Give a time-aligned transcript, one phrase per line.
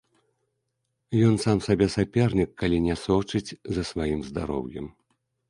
[1.27, 4.91] Ён сам сабе сапернік, калі не сочыць за сваім здароўем.